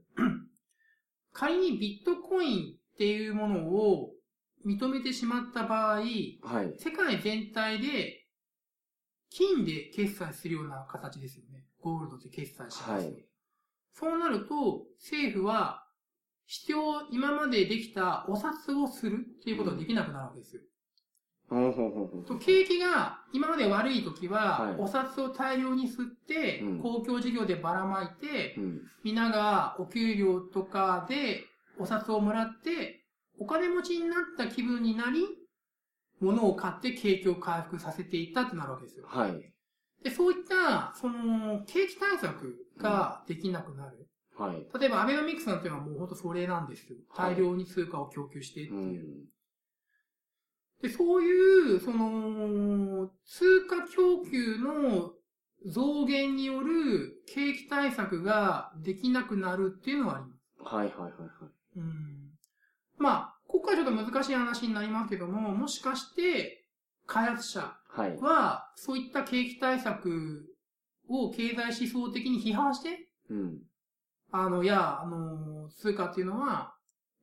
[1.34, 4.12] 仮にビットコインっていうものを
[4.66, 6.06] 認めてしまった場合、はい。
[6.78, 8.25] 世界全体で
[9.36, 11.66] 金で決済するような形ですよね。
[11.82, 12.90] ゴールドで決済します。
[12.92, 13.14] はい
[13.98, 15.88] そうなると、政府は
[16.48, 20.62] 必要、今までできたお札をするっていうことができなくなるわけですよ。
[21.48, 28.82] ほんほんほんほんと景気が今まで悪い時は、はいお札を大量に吸って、うん公共事業でばらまいて、うん。
[29.06, 31.46] 皆がお給料とかで
[31.80, 33.06] お札をもらって、
[33.40, 35.26] お金持ちになった気分になり、
[36.22, 39.06] 物を買って景気を回復させていったってなるわけですよ。
[39.08, 39.54] はい。
[40.04, 44.08] で、そういった、その、景気対策ができなくなる。
[44.38, 44.68] はい。
[44.80, 46.98] 例えば、アベノミクスなんていうのはもう本当それなんですよ。
[47.10, 49.26] はい大量に通貨を供給してってういう。
[49.26, 49.26] ん。
[50.82, 55.14] で、そういう、その、通貨供給の
[55.66, 60.76] 増減による景気対策ができなくなるっていうのはあります。
[60.76, 61.28] はいはいはいは
[61.76, 61.80] い。
[61.80, 62.30] うん。
[62.98, 66.66] まあ、ここからちょっと難しい話になりますけども、もしかして、
[67.08, 67.78] 開発者
[68.20, 70.46] はそういった景気対策
[71.08, 73.58] を経済思想的に批判して、うん。
[74.32, 76.76] あの、いや、あの、通貨っていうのは、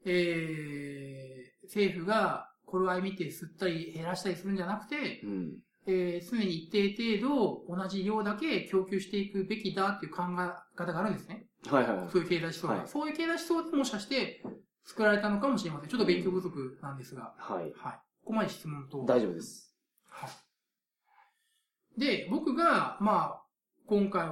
[0.05, 5.53] えー、政府が頃合い見て吸ったり減らしたりするんじゃなくて、うん。
[5.85, 11.47] えー、常に一定程度同じ量だけ供給していくべきだっていう考え方があるんですね。
[11.67, 12.09] はいはいはい。
[12.11, 12.75] そういう経済思想が。
[12.75, 14.43] はいそういう経済思想でもしかして
[14.85, 15.89] 作られたのかもしれません。
[15.89, 17.35] ちょっと勉強不足なんですが。
[17.39, 17.73] はい。
[17.77, 17.93] はい。
[18.25, 19.05] ここまで質問と。
[19.05, 19.75] 大丈夫です。
[20.09, 20.27] は
[21.97, 22.01] い。
[22.01, 23.43] で、僕が、まあ、
[23.87, 24.31] 今回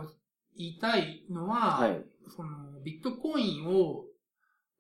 [0.57, 2.05] 言いたいのは、はい。
[2.29, 4.05] その、ビットコインを、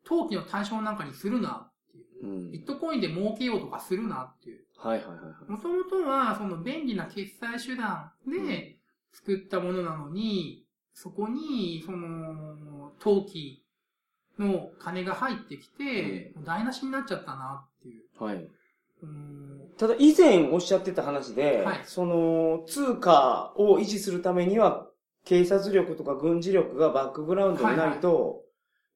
[0.04, 2.26] 投機の対象なんかにするなっていう。
[2.26, 2.50] うん。
[2.50, 4.64] ビットコインで儲けようとかするなっていう。
[4.76, 5.50] はいはいはいはい。
[5.50, 8.78] もともとは、その便利な決済手段で
[9.12, 13.59] 作ったものなのに、そこに、その、投機
[14.40, 18.22] の金が入ってきて、台無しになっちゃったなっていう。
[18.22, 18.48] はい。
[19.02, 24.86] うんただ以前おっしゃってた話で、はいその通貨を維持するためには
[25.24, 28.42] 警察力とか軍事力がバックグラウンドにないと、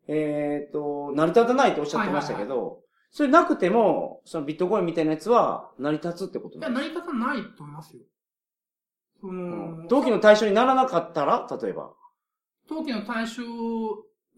[0.08, 2.80] えっ、と、成り立たないとおっしゃってましたけど、
[3.10, 8.02] それなくても、そのビットコインみたいなやつは成り立つってこといや、なんです成り立たないと思いますよ。
[9.20, 11.92] その、うん投機の対象にならなかったら、例えば。
[12.68, 13.42] 登記の対象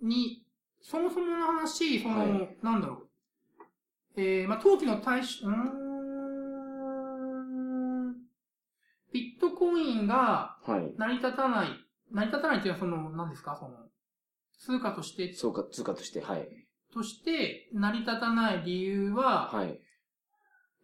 [0.03, 0.46] に、
[0.83, 4.21] そもそもの話、その、はいなんだろう。
[4.21, 5.55] えー、まあ、登記の対象、うー
[8.11, 8.15] ん、
[9.13, 10.95] ビットコインがはい。
[10.97, 11.69] 成り立たない、
[12.13, 13.57] 成り立たないっていうのはその、何ですか？
[13.57, 13.77] その、
[14.59, 16.49] 通貨として、そうか、通貨として、はい。
[16.93, 19.81] として成り立たない理由は、はい。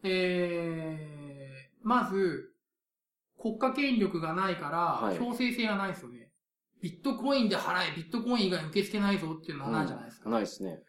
[0.03, 2.51] えー、まず、
[3.41, 6.32] 国家権力がないから、はい強制性がないですよね。
[6.83, 10.31] ビットコインで払え、ビットコイン以外受け付けないぞっていうのはないじゃないですか。
[10.31, 10.81] ないですね。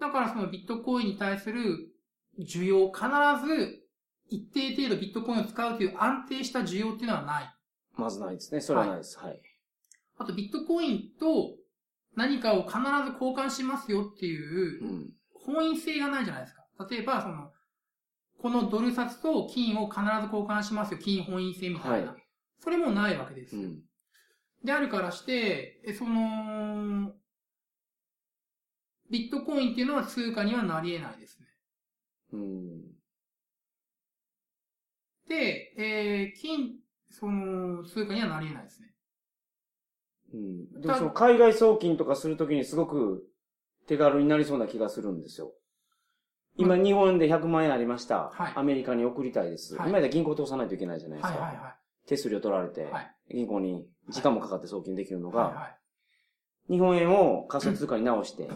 [0.00, 1.90] だからそのビットコインに対する
[2.38, 3.04] 需要、必
[3.46, 3.80] ず
[4.28, 7.54] 一定程度ビットコインを使うという安定した需要っていうのはない。
[7.96, 8.60] まずないですね。
[8.60, 9.18] それはないです。
[9.18, 9.40] はい。
[10.18, 11.56] あとビットコインと
[12.14, 15.10] 何かを必ず交換しますよっていううん。
[15.34, 16.62] 本意性がないじゃないですか。
[16.88, 17.50] 例えば、その、
[18.40, 20.98] このドル札と金を必ず交換しますよ。
[20.98, 22.10] 金本位制みたいな。
[22.12, 22.28] はい
[22.60, 23.62] それもないわけですよ。
[23.62, 23.78] うん。
[24.64, 27.12] であるからして、えその、
[29.10, 31.46] ビットコインっていうのは通貨にはなり得ないですね。
[32.32, 32.80] うん。
[35.28, 36.74] で、えー、金、
[37.10, 38.88] その、通貨にはなり得ないですね。
[40.34, 40.80] うん。
[40.80, 43.26] でもその海外送金とかするときにすごく
[43.86, 45.52] 手軽になりそうな気がするんですよ。
[46.56, 48.30] 今、日本で100万円ありました。
[48.34, 49.76] はいアメリカに送りたいです。
[49.76, 51.38] はい今で銀行通さないといけないじゃないですか。
[51.38, 51.74] はいはいはい。
[52.08, 55.76] 手数料取られて、はい銀行に時間もかかって送金できるのが、は
[56.70, 58.48] 日本円を仮想通貨に直して。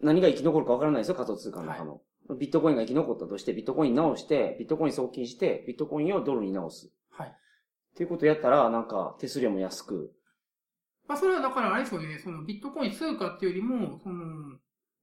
[0.00, 2.00] 何が生き残るかわからないですよ、仮想通貨の中の。
[2.38, 6.92] ビットコインが生き残ったとして、ビットコイン直して、ビットコイン送金して、ビットコインをドルに直す。
[7.10, 7.28] はい。
[7.28, 7.32] っ
[7.96, 10.12] ていうことやったら、なんか手数料も安く。
[11.08, 14.58] まあ、それはだからあれですよね、そのビットコイン通貨っていうよりも、その、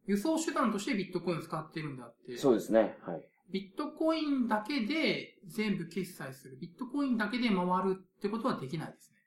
[0.06, 2.98] 輸送手段としてビットコインを使ってるんであって、そうですね。
[3.06, 3.28] はい。
[3.52, 9.18] ビットコインだけで全部決済する、ビットコインだけで回るってことはできないですね。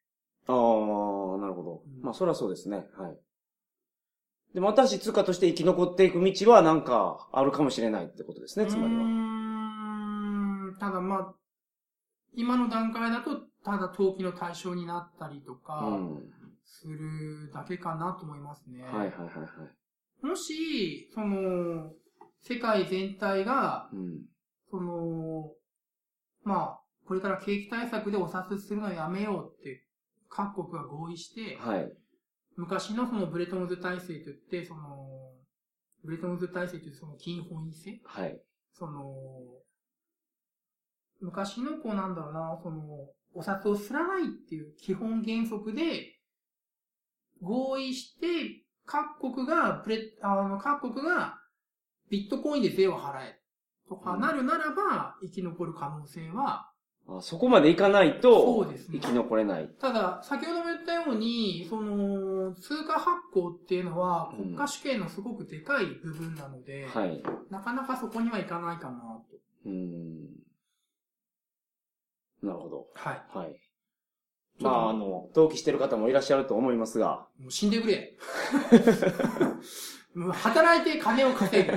[0.49, 1.83] ああ、なるほど。
[1.87, 2.87] うんまあ、それはそうですね。
[2.97, 3.19] はい。
[4.55, 9.03] でも、新しい通貨として生き残っていく道は、なんか、あるかもしれないってことですね、つまりは。
[9.03, 11.35] うーん、ただまあ、
[12.35, 16.23] 今の段階だと、ただ登記の対象になったりとうか、ん。
[16.65, 18.83] するだけかなと思いますね。
[18.83, 19.47] はいはいはいは
[20.23, 20.27] い。
[20.27, 21.93] もし、その、
[22.43, 24.23] 世界全体が、うん。
[24.71, 25.51] その、
[26.45, 29.85] まあ、これから景気対策でお札するのやめようって、
[30.29, 31.93] 各国が合意して、はい。
[32.57, 35.33] 昔のそのブレトンズ体制といって、その、
[36.05, 38.41] ブレトンズ体制というその金本位制はい。
[38.73, 39.15] その、
[41.21, 42.81] 昔のこうなんだろうな、その、
[43.35, 46.19] お札をすらないっていう基本原則で
[47.41, 51.38] 合意して、各国がブレ、あの、各国が
[52.11, 53.39] ビットコインで税を払え
[53.89, 56.71] とかなるならば、生き残る可能性は、
[57.11, 59.69] あそこまでいかないとそうですね生き残れない。
[59.81, 67.23] ただ、先ほども言ったように、その、通貨発行っていうのはうん国家主権のすごくでかい部分なので、はい。
[67.51, 69.37] なかなかそこにはいかないかなと。
[69.65, 70.29] うーん。
[72.43, 72.87] なるほど。
[72.95, 73.23] はい。
[73.37, 73.61] はい。
[74.61, 78.17] まあ、あの、登記してる方もいらっしゃると思いますが、もう死んでくれ。
[80.33, 81.73] 働いて金を稼ぐ。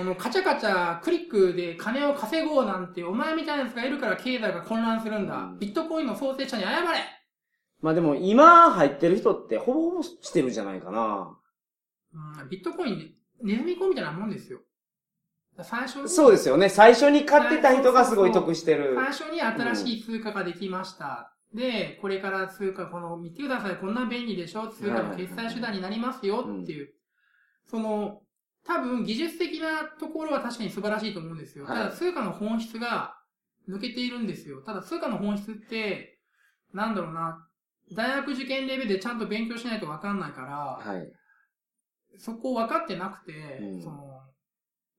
[0.00, 5.36] あの、カチャカチャクリックで金を稼ごうなんて、お前みたいなやつがいるから経済が混乱するんだ。
[5.36, 6.86] うんビットコインの創設者に謝れ
[7.82, 11.36] まあでも今入ってる人ってほぼほぼしてるんじゃないかな。
[12.40, 13.04] うん、ビットコインで
[13.42, 14.60] ネズミ講みたいなもんですよ。
[15.62, 16.68] 最初に、そうですよね。
[16.68, 18.94] 最初に買ってた人がすごい得してる。
[18.94, 21.34] 最初に新しい通貨ができました。
[21.54, 26.94] で、これから通貨、この、見てください、こんな便利でしょ通貨の決済手段になりますよっていう。
[27.70, 28.22] その、
[28.66, 31.64] 多分技術的なところは確かに素晴らしいと思うんですよ。
[31.64, 33.16] はいただ通貨の本質が
[33.68, 34.60] 抜けているんですよ。
[34.62, 36.18] ただ通貨の本質って、
[36.74, 37.46] なんだろうな、
[37.92, 41.12] 大学受験レベルでちゃんと勉強しないとわかんないから、はい。
[42.18, 44.20] そこを分かってなくて、うんその、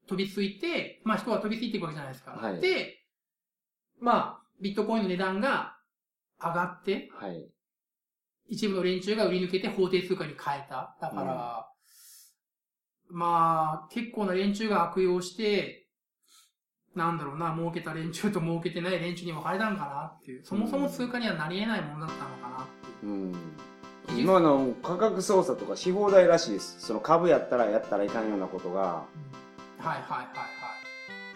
[0.08, 2.32] 飛びついて、まあ人は飛びついていくわけじゃないですか。
[2.32, 2.98] はいで、
[4.00, 5.78] まあ、ビットコインの値段が
[6.42, 7.52] 上がって、はい。
[8.48, 10.98] 一部の連中が売り抜けて法定通貨に変えた。
[11.00, 11.72] だから、
[13.12, 15.88] まあ、結構な連中が悪用して、
[16.96, 20.44] なんだろうな、儲けた連中と儲けてない連中に分かれたんかなっていう。
[20.44, 22.68] そもそも通貨にはなり得ないものだったのかなっ
[23.00, 23.12] ていう。
[23.12, 23.36] うん。
[24.18, 26.82] 今の価格操作とかし放題らしいです。
[26.82, 30.72] その株やったらやったらいかんようなことが、うんはいはいはいは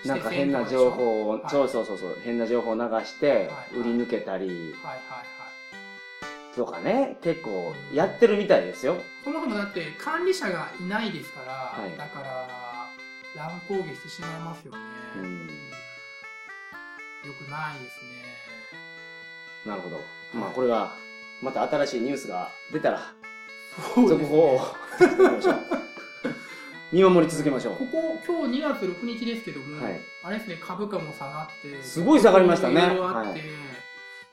[0.03, 0.07] い。
[0.07, 4.75] なんか変な情報を、はいそうそうそうそう、変な情報を流してはい、売り抜けたり、はいはいはい。
[6.55, 8.97] とかね、結構やってるみたいですよ。
[9.23, 12.89] そもそもだって管理者がいないですから、はいだから、
[13.35, 14.79] 乱高下してしまいますよね。
[15.17, 15.47] うん
[17.25, 18.15] よくないですね。
[19.65, 19.99] なるほど。
[20.33, 20.91] まあこれが、
[21.41, 23.01] また新しいニュースが出たら、
[23.93, 24.61] そうです続報をね。
[24.99, 25.55] 続けましょう。
[26.91, 27.75] 見守り続けましょう。
[27.75, 33.41] ここ、今日2月6日ですけども、はいあれですね、株価も下がって、すごい下がりましたねいろいろあって、はい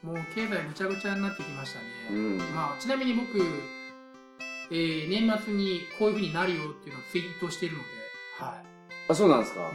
[0.02, 1.86] もう経済ぐちゃぐちゃになってきましたね。
[2.10, 2.38] うん。
[2.54, 3.38] まあ、ちなみに僕、
[4.70, 7.84] えー年末にこういう風になるよっていうのをツイートしてるので、
[8.38, 8.66] はい。
[9.08, 9.60] あ、そうなんですか？
[9.60, 9.70] もう、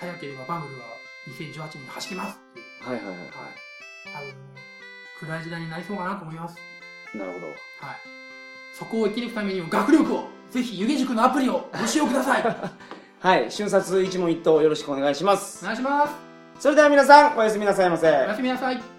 [0.00, 0.86] 早ければバブルは
[1.28, 2.88] 2018年に走りますっていう。
[2.88, 3.16] はいはいはい。
[3.16, 3.28] はい。
[4.12, 4.34] 多分、
[5.28, 6.56] 暗い時代になりそうかなと思います。
[7.14, 7.46] なるほど。
[7.48, 7.56] はい。
[8.74, 12.42] そこを生き抜くためにも学力を、ぜひ湯気塾のアプリをご使用ください。
[12.42, 12.46] お
[13.26, 13.50] はい。
[13.50, 15.64] 瞬殺一問一答よろしくお願いします。
[15.64, 16.14] 願いします。
[16.60, 18.06] それでは皆さん、おやすみなさいませ。
[18.08, 18.97] おやすみなさい。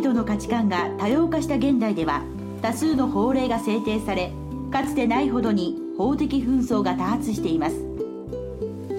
[0.00, 2.22] 々の価値観が多様化した現代では
[2.62, 4.32] 多数の法令が制定され
[4.70, 7.76] かつてないほどに法的紛争が多発しています。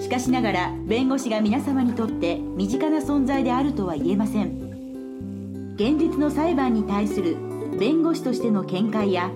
[0.00, 5.74] ししかしながら弁護士が皆様にとって身近な存在であるとは言えません。
[5.74, 7.36] 現実の裁判に対する
[7.78, 9.30] 弁護士としての見解や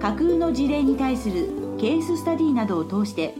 [0.00, 1.48] 架空の事例に対する
[1.80, 3.34] ケーススタディなどを通して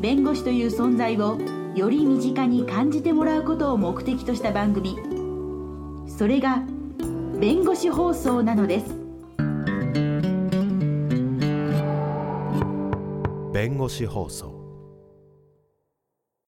[0.00, 1.40] 弁護士という存在を
[1.74, 4.96] より身近に感じてもらうことを目的とした番組。
[6.06, 6.62] それが
[7.42, 8.86] 弁護士放送なのです。
[13.52, 14.51] 弁護士放送。